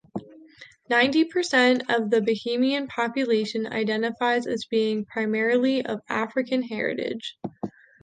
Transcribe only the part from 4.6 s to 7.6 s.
being primarily of African heritage.